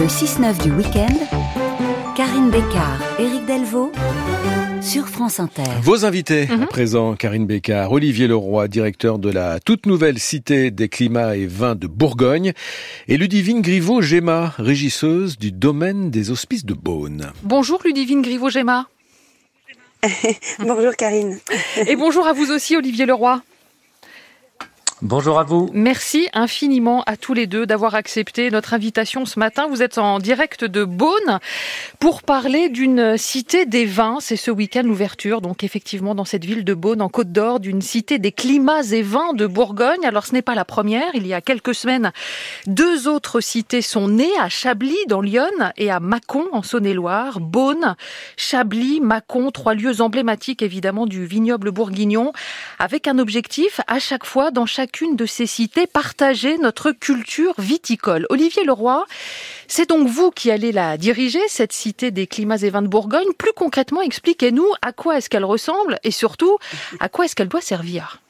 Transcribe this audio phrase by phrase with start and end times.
[0.00, 1.14] Le 6-9 du week-end,
[2.16, 3.92] Karine Bécard, Éric Delvaux,
[4.80, 5.64] sur France Inter.
[5.82, 10.88] Vos invités à présent, Karine Bécard, Olivier Leroy, directeur de la toute nouvelle Cité des
[10.88, 12.54] climats et vins de Bourgogne,
[13.08, 17.32] et Ludivine Griveau-Géma, régisseuse du domaine des hospices de Beaune.
[17.42, 18.88] Bonjour Ludivine Griveau-Géma.
[20.60, 21.38] bonjour Karine.
[21.86, 23.42] Et bonjour à vous aussi Olivier Leroy.
[25.02, 25.70] Bonjour à vous.
[25.72, 29.66] Merci infiniment à tous les deux d'avoir accepté notre invitation ce matin.
[29.66, 31.38] Vous êtes en direct de Beaune
[31.98, 34.18] pour parler d'une cité des vins.
[34.20, 37.80] C'est ce week-end l'ouverture, donc effectivement dans cette ville de Beaune, en Côte d'Or, d'une
[37.80, 40.04] cité des climats et vins de Bourgogne.
[40.04, 41.08] Alors ce n'est pas la première.
[41.14, 42.12] Il y a quelques semaines,
[42.66, 47.40] deux autres cités sont nées à Chablis dans l'Yonne et à Mâcon en Saône-et-Loire.
[47.40, 47.96] Beaune,
[48.36, 52.34] Chablis, Mâcon, trois lieux emblématiques évidemment du vignoble bourguignon,
[52.78, 57.54] avec un objectif à chaque fois dans chaque chacune de ces cités partager notre culture
[57.58, 58.26] viticole.
[58.28, 59.06] Olivier Leroy,
[59.68, 63.32] c'est donc vous qui allez la diriger, cette cité des climats et vins de Bourgogne.
[63.38, 66.58] Plus concrètement, expliquez-nous à quoi est-ce qu'elle ressemble et surtout
[66.98, 68.20] à quoi est-ce qu'elle doit servir.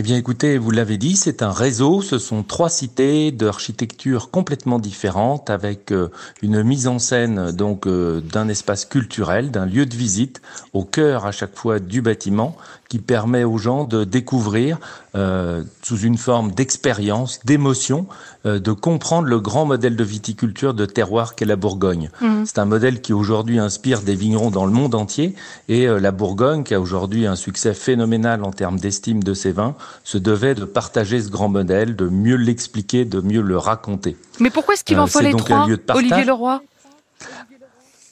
[0.00, 4.78] Eh bien écoutez, vous l'avez dit, c'est un réseau, ce sont trois cités d'architecture complètement
[4.78, 6.08] différentes avec euh,
[6.40, 10.40] une mise en scène donc euh, d'un espace culturel, d'un lieu de visite
[10.72, 12.56] au cœur à chaque fois du bâtiment
[12.88, 14.78] qui permet aux gens de découvrir
[15.14, 18.06] euh, sous une forme d'expérience, d'émotion,
[18.44, 22.10] de comprendre le grand modèle de viticulture de terroir qu'est la Bourgogne.
[22.20, 22.44] Mmh.
[22.46, 25.34] C'est un modèle qui aujourd'hui inspire des vignerons dans le monde entier
[25.68, 29.76] et la Bourgogne qui a aujourd'hui un succès phénoménal en termes d'estime de ses vins
[30.04, 34.16] se devait de partager ce grand modèle, de mieux l'expliquer, de mieux le raconter.
[34.38, 36.62] Mais pourquoi est-ce qu'il en euh, fallait trois, Olivier Leroy?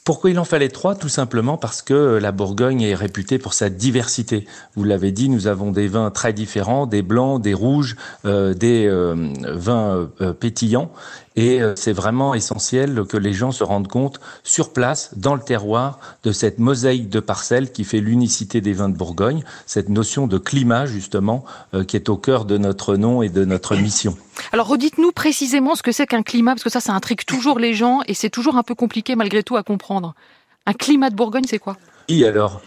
[0.09, 0.95] Pourquoi il en fallait trois?
[0.95, 4.47] Tout simplement parce que la Bourgogne est réputée pour sa diversité.
[4.75, 8.87] Vous l'avez dit, nous avons des vins très différents, des blancs, des rouges, euh, des
[8.87, 9.15] euh,
[9.53, 10.91] vins euh, pétillants.
[11.39, 15.41] Et euh, c'est vraiment essentiel que les gens se rendent compte sur place, dans le
[15.41, 20.27] terroir, de cette mosaïque de parcelles qui fait l'unicité des vins de Bourgogne, cette notion
[20.27, 21.45] de climat justement
[21.87, 24.17] qui est au cœur de notre nom et de notre mission.
[24.53, 27.75] Alors redites-nous précisément ce que c'est qu'un climat, parce que ça, ça intrigue toujours les
[27.75, 30.15] gens et c'est toujours un peu compliqué malgré tout à comprendre.
[30.67, 31.77] Un climat de Bourgogne, c'est quoi?
[32.09, 32.61] Oui, alors.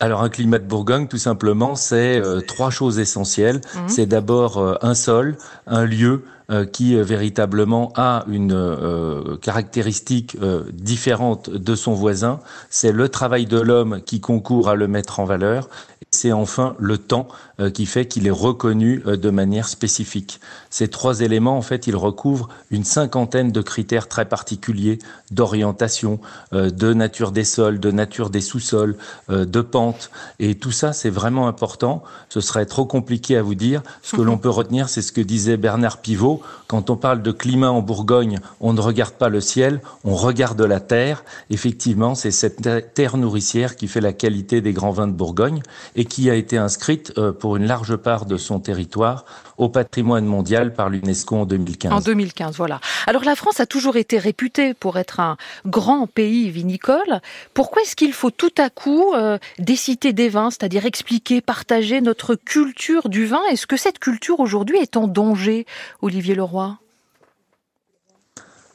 [0.00, 3.60] Alors un climat de Bourgogne, tout simplement, c'est euh, trois choses essentielles.
[3.74, 3.78] Mmh.
[3.86, 5.36] C'est d'abord euh, un sol,
[5.68, 6.41] un lieu, euh,
[6.72, 10.36] qui véritablement a une caractéristique
[10.72, 12.40] différente de son voisin.
[12.68, 15.68] C'est le travail de l'homme qui concourt à le mettre en valeur
[16.14, 17.26] c'est enfin le temps
[17.58, 20.40] euh, qui fait qu'il est reconnu euh, de manière spécifique.
[20.68, 24.98] Ces trois éléments, en fait, ils recouvrent une cinquantaine de critères très particuliers
[25.30, 26.20] d'orientation,
[26.52, 28.96] euh, de nature des sols, de nature des sous-sols,
[29.28, 30.10] de pente.
[30.38, 32.02] Et tout ça, c'est vraiment important.
[32.28, 33.82] Ce serait trop compliqué à vous dire.
[34.02, 36.31] Ce que l'on peut retenir, c'est ce que disait Bernard Pivot.
[36.66, 40.60] Quand on parle de climat en Bourgogne, on ne regarde pas le ciel, on regarde
[40.60, 41.24] la terre.
[41.50, 45.62] Effectivement, c'est cette terre nourricière qui fait la qualité des grands vins de Bourgogne
[45.96, 49.24] et qui a été inscrite euh, pour une large part de son territoire
[49.58, 51.92] au patrimoine mondial par l'UNESCO en 2015.
[51.92, 52.80] En 2015, voilà.
[53.06, 57.20] Alors la France a toujours été réputée pour être un grand pays vinicole.
[57.54, 62.34] Pourquoi est-ce qu'il faut tout à coup euh, déciter des vins, c'est-à-dire expliquer, partager notre
[62.34, 63.40] culture du vin?
[63.50, 65.66] Est-ce que cette culture aujourd'hui est en danger,
[66.00, 66.21] Olivier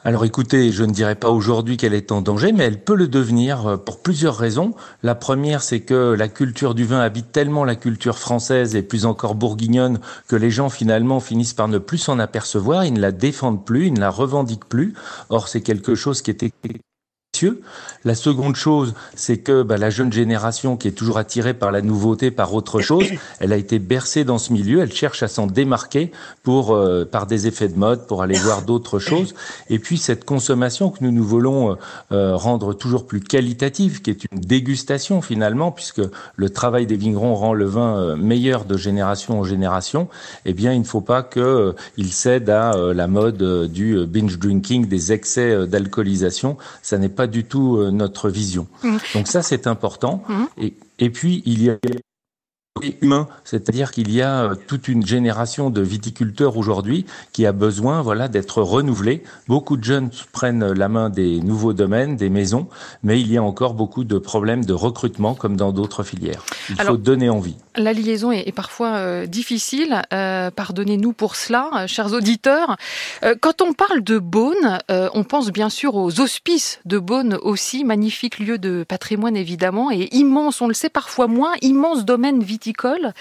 [0.07, 3.09] Alors écoutez, je ne dirais pas aujourd'hui qu'elle est en danger, mais elle peut le
[3.09, 4.73] devenir euh, pour plusieurs raisons.
[5.03, 9.05] La première, c'est que la culture du vin habite tellement la culture française et plus
[9.05, 9.99] encore bourguignonne
[10.29, 13.87] que les gens finalement finissent par ne plus s'en apercevoir, ils ne la défendent plus,
[13.87, 14.93] ils ne la revendiquent plus.
[15.29, 16.53] Or, c'est quelque chose qui était
[18.07, 21.81] la seconde chose, c'est que bah, la jeune génération qui est toujours attirée par la
[21.81, 23.05] nouveauté, par autre chose,
[23.39, 26.11] elle a été bercée dans ce milieu, elle cherche à s'en démarquer
[26.43, 29.35] pour, euh, par des effets de mode, pour aller voir d'autres choses.
[29.69, 31.75] Et puis cette consommation que nous nous voulons euh,
[32.11, 36.01] euh, rendre toujours plus qualitative, qui est une dégustation finalement, puisque
[36.35, 40.07] le travail des vignerons rend le vin meilleur de génération en génération,
[40.45, 45.11] eh bien il ne faut pas qu'il cède à la mode du binge drinking, des
[45.11, 46.57] excès d'alcoolisation.
[46.81, 48.67] Ça n'est pas du tout euh, notre vision.
[48.83, 48.97] Mmh.
[49.13, 50.23] Donc ça, c'est important.
[50.27, 50.43] Mmh.
[50.57, 51.77] Et, et puis, il y a
[53.01, 58.01] humain, c'est-à-dire qu'il y a euh, toute une génération de viticulteurs aujourd'hui qui a besoin
[58.01, 59.23] voilà d'être renouvelée.
[59.47, 62.67] Beaucoup de jeunes prennent la main des nouveaux domaines, des maisons,
[63.03, 66.43] mais il y a encore beaucoup de problèmes de recrutement comme dans d'autres filières.
[66.69, 67.55] Il faut donner envie.
[67.75, 70.01] La liaison est, parfois euh, difficile.
[70.13, 72.77] Euh, pardonnez-nous pour cela, chers auditeurs.
[73.41, 78.39] quand on parle de Beaune, on pense bien sûr aux hospices de Beaune aussi, magnifique
[78.39, 83.13] lieu de patrimoine évidemment et immense, on le sait parfois moins, immense domaine viticole viticole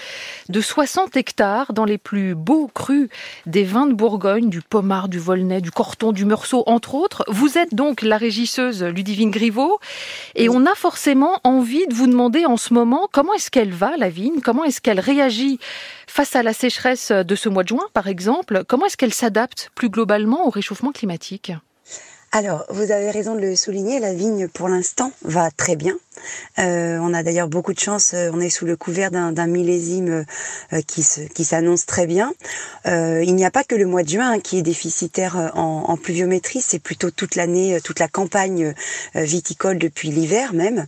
[0.49, 3.09] de 60 hectares dans les plus beaux crus
[3.47, 7.25] des vins de Bourgogne, du Pomard, du Volnay, du Corton, du Meursault, entre autres.
[7.29, 9.79] Vous êtes donc la régisseuse Ludivine Griveaux
[10.35, 13.97] et on a forcément envie de vous demander en ce moment comment est-ce qu'elle va,
[13.97, 15.61] la vigne, comment est-ce qu'elle réagit
[16.09, 19.71] face à la sécheresse de ce mois de juin, par exemple, comment est-ce qu'elle s'adapte
[19.77, 21.53] plus globalement au réchauffement climatique?
[22.33, 25.97] Alors, vous avez raison de le souligner, la vigne pour l'instant va très bien.
[26.59, 30.25] Euh, on a d'ailleurs beaucoup de chance, euh, on est sous le couvert d'un millésime
[30.73, 32.33] euh, qui s'annonce très bien.
[32.87, 36.61] il n'y a pas que le mois de juin hein, qui est déficitaire en, pluviométrie,
[36.61, 38.75] c'est plutôt toute l'année, toute la campagne
[39.15, 40.87] viticole depuis l'hiver même.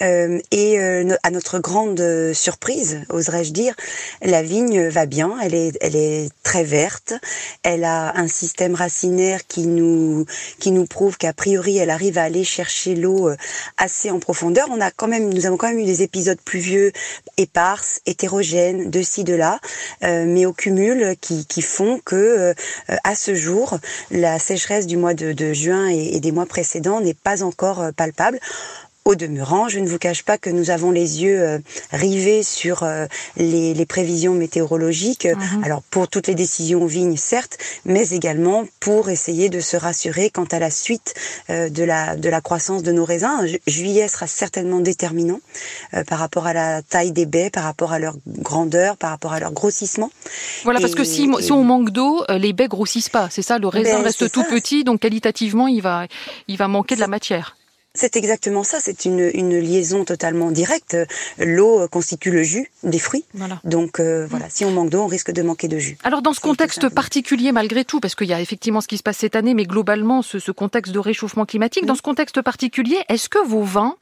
[0.00, 3.74] Et à notre grande surprise, oserais-je dire,
[4.20, 5.36] la vigne va bien.
[5.42, 7.14] Elle est, elle est très verte.
[7.62, 10.26] Elle a un système racinaire qui nous,
[10.58, 13.30] qui nous prouve qu'a priori, elle arrive à aller chercher l'eau
[13.76, 14.61] assez en profondeur.
[14.70, 16.92] On a quand même, nous avons quand même eu des épisodes pluvieux,
[17.36, 19.60] éparses, hétérogènes, de ci, de là,
[20.02, 22.54] mais au cumul qui, font que,
[23.04, 23.78] à ce jour,
[24.10, 28.40] la sécheresse du mois de, juin et, et des mois précédents n'est pas encore palpable.
[29.04, 31.58] Au demeurant, je ne vous cache pas que nous avons les yeux euh,
[31.90, 33.06] rivés sur euh,
[33.36, 35.26] les, les, prévisions météorologiques.
[35.26, 35.64] Mhm.
[35.64, 40.44] Alors pour toutes les décisions vignes, certes, mais également pour essayer de se rassurer quant
[40.44, 41.14] à la suite
[41.50, 43.44] euh, de la de la croissance de nos raisins.
[43.66, 45.40] Juillet sera certainement déterminant
[46.06, 49.40] par rapport à la taille des baies, par rapport à leur grandeur, par rapport à
[49.40, 50.10] leur grossissement.
[50.62, 53.28] Voilà, parce que si, si on manque d'eau, les baies grossissent pas.
[53.30, 56.06] C'est ça, le raisin ben, reste tout petit, donc qualitativement, il va
[56.46, 57.56] il va manquer de la matière.
[57.94, 60.96] C'est exactement ça, c'est une, une, liaison totalement directe.
[61.38, 63.24] L'eau constitue le jus des fruits.
[63.34, 63.60] Voilà.
[63.64, 65.98] Donc euh, voilà, si on manque d'eau, on risque de manquer de jus.
[66.02, 69.02] Alors dans ce contexte particulier, malgré tout, parce qu'il y a effectivement ce qui se
[69.02, 72.96] passe cette année, mais globalement ce, ce contexte de réchauffement climatique, dans ce contexte particulier,
[73.08, 73.96] est-ce que vos vins,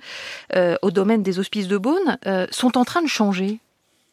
[0.55, 3.59] euh, au domaine des hospices de Beaune, euh, sont en train de changer?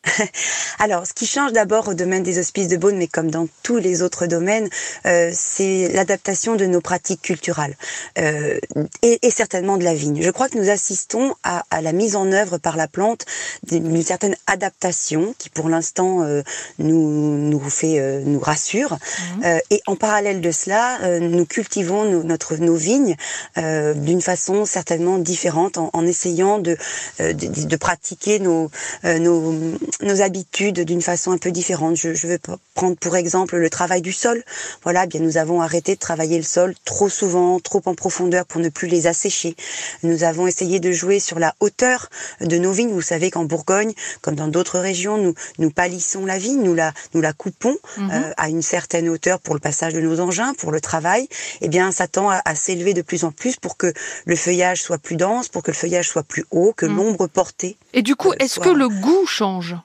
[0.79, 3.77] Alors, ce qui change d'abord au domaine des hospices de Beaune, mais comme dans tous
[3.77, 4.69] les autres domaines,
[5.05, 7.75] euh, c'est l'adaptation de nos pratiques culturelles
[8.17, 8.59] euh,
[9.01, 10.21] et, et, certainement de la vigne.
[10.21, 13.25] Je crois que nous assistons à, à la mise en œuvre par la plante
[13.63, 16.41] d'une certaine adaptation qui, pour l'instant, euh,
[16.79, 18.93] nous nous fait euh, nous rassure.
[18.93, 19.45] Mmh.
[19.45, 23.15] Euh, et en parallèle de cela, euh, nous cultivons nos, notre nos vignes
[23.57, 26.77] d'une façon certainement différente, en, en essayant de,
[27.19, 28.69] de, de pratiquer nos
[29.03, 29.53] nos
[30.01, 31.95] nos habitudes d'une façon un peu différente.
[31.95, 32.39] Je, je, vais
[32.73, 34.43] prendre pour exemple le travail du sol.
[34.83, 38.45] Voilà, eh bien nous avons arrêté de travailler le sol trop souvent, trop en profondeur
[38.45, 39.55] pour ne plus les assécher.
[40.03, 42.09] Nous avons essayé de jouer sur la hauteur
[42.41, 42.91] de nos vignes.
[42.91, 46.93] Vous savez qu'en Bourgogne, comme dans d'autres régions, nous nous palissons la vigne, nous la
[47.13, 48.11] nous la coupons mhm.
[48.11, 51.27] euh, à une certaine hauteur pour le passage de nos engins, pour le travail.
[51.61, 53.93] Eh bien, ça tend à, à s'élever de plus en plus pour que
[54.25, 56.95] le feuillage soit plus dense, pour que le feuillage soit plus haut, que mhm.
[56.97, 57.77] l'ombre portée.
[57.93, 58.65] Et du coup, euh, est-ce soit...
[58.65, 59.75] que le goût change?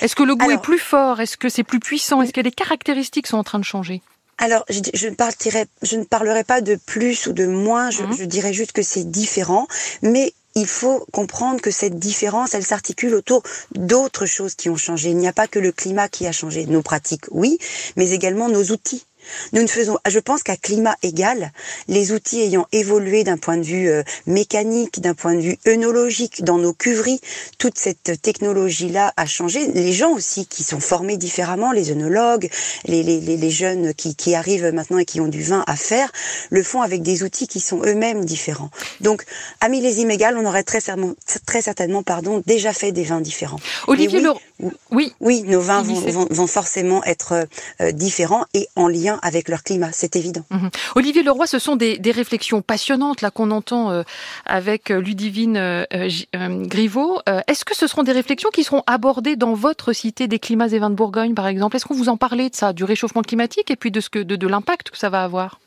[0.00, 1.20] Est-ce que le goût Alors, est plus fort?
[1.20, 2.22] Est-ce que c'est plus puissant?
[2.22, 4.02] Est-ce que les caractéristiques sont en train de changer?
[4.38, 8.02] Alors, je, je, ne partirai, je ne parlerai pas de plus ou de moins, je,
[8.02, 8.16] mmh.
[8.18, 9.68] je dirais juste que c'est différent,
[10.02, 13.42] mais il faut comprendre que cette différence, elle s'articule autour
[13.74, 15.10] d'autres choses qui ont changé.
[15.10, 16.66] Il n'y a pas que le climat qui a changé.
[16.66, 17.58] Nos pratiques, oui,
[17.96, 19.04] mais également nos outils.
[19.52, 21.52] Nous ne faisons, je pense qu'à climat égal,
[21.88, 26.44] les outils ayant évolué d'un point de vue euh, mécanique, d'un point de vue œnologique,
[26.44, 27.20] dans nos cuveries,
[27.58, 29.66] toute cette technologie-là a changé.
[29.72, 32.48] Les gens aussi qui sont formés différemment, les œnologues,
[32.84, 36.10] les, les, les jeunes qui, qui, arrivent maintenant et qui ont du vin à faire,
[36.50, 38.70] le font avec des outils qui sont eux-mêmes différents.
[39.00, 39.24] Donc,
[39.60, 40.80] à millésime égal, on aurait très,
[41.46, 43.60] très certainement pardon, déjà fait des vins différents.
[43.86, 44.24] Olivier oui,
[44.60, 44.70] le...
[44.90, 47.46] oui, oui, nos vins vont, vont, vont, forcément être
[47.80, 50.44] euh, différents et en lien avec leur climat, c'est évident.
[50.50, 50.68] Mmh.
[50.94, 54.02] Olivier Leroy, ce sont des, réflexions passionnantes là qu'on entend euh,
[54.46, 55.84] avec euh, Ludivine euh,
[56.34, 57.20] Griveaux.
[57.28, 60.68] Euh, Est-ce que ce seront des réflexions qui seront abordées dans votre cité des climats
[60.68, 61.76] et vins de Bourgogne, par exemple?
[61.76, 64.90] Est-ce qu'on vous en parlait de ça, du réchauffement climatique et puis de, de l'impact
[64.90, 65.58] que ça va avoir?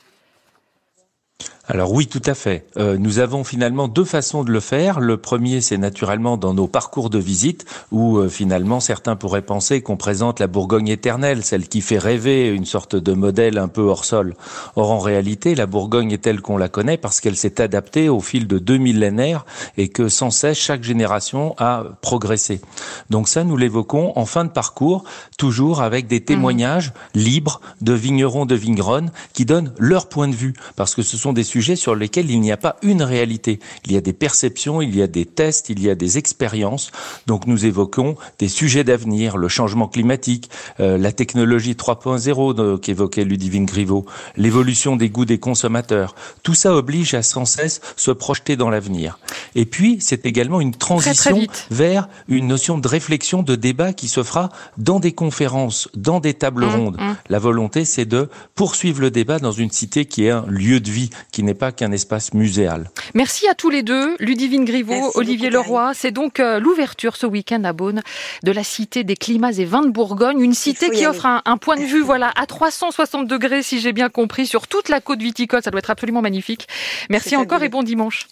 [1.69, 2.65] Alors oui, tout à fait.
[2.77, 5.01] Euh, nous avons finalement deux façons de le faire.
[5.01, 9.81] Le premier, c'est naturellement dans nos parcours de visite, où euh, finalement certains pourraient penser
[9.81, 13.81] qu'on présente la Bourgogne éternelle, celle qui fait rêver une sorte de modèle un peu
[13.81, 14.35] hors sol.
[14.77, 18.21] Or, en réalité, la Bourgogne est telle qu'on la connaît parce qu'elle s'est adaptée au
[18.21, 19.45] fil de deux millénaires
[19.75, 22.61] et que sans cesse, chaque génération a progressé.
[23.09, 25.03] Donc ça, nous l'évoquons en fin de parcours,
[25.37, 27.19] toujours avec des témoignages mmh.
[27.19, 31.33] libres de vignerons, de vigneronnes qui donnent leur point de vue, parce que ce sont
[31.33, 33.59] des sujets sur lesquels il n'y a pas une réalité.
[33.85, 36.91] Il y a des perceptions, il y a des tests, il y a des expériences.
[37.25, 40.49] Donc nous évoquons des sujets d'avenir, le changement climatique,
[40.79, 46.15] euh, la technologie 3.0 qu'évoquait Ludivine Griveaux, l'évolution des goûts des consommateurs.
[46.43, 49.19] Tout ça oblige à sans cesse se projeter dans l'avenir.
[49.55, 54.23] Et puis, c'est également une transition vers une notion de réflexion, de débat qui se
[54.23, 56.97] fera dans des conférences, dans des tables mmh, rondes.
[56.99, 57.15] Mmh.
[57.29, 60.91] La volonté, c'est de poursuivre le débat dans une cité qui est un lieu de
[60.91, 62.91] vie, qui n'est pas qu'un espace muséal.
[63.13, 65.93] Merci à tous les deux, Ludivine Griveaux, Olivier Leroy.
[65.95, 68.01] C'est donc euh, l'ouverture ce week-end à Beaune
[68.43, 71.77] de la Cité des climats et vins de Bourgogne, une cité qui offre un, point
[71.77, 75.63] de vue voilà à 360 degrés, si j'ai bien compris, sur toute la côte viticole.
[75.63, 76.67] Ça doit être absolument magnifique.
[77.09, 78.25] Merci encore et bon dimanche.